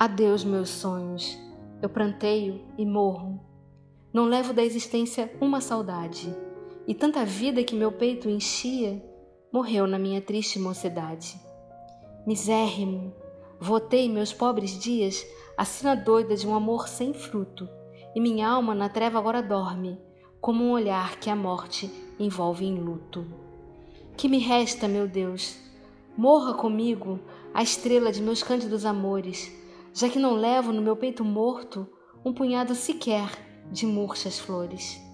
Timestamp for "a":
15.56-15.64, 21.28-21.34, 27.52-27.64